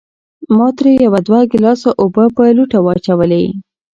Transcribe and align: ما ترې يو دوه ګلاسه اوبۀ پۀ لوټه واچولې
ما 0.57 0.67
ترې 0.77 0.91
يو 1.05 1.15
دوه 1.27 1.41
ګلاسه 1.53 1.89
اوبۀ 2.01 2.25
پۀ 2.35 2.43
لوټه 2.57 2.79
واچولې 2.85 3.43